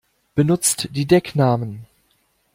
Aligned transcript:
Benutzt 0.33 0.95
die 0.95 1.05
Decknamen! 1.05 1.85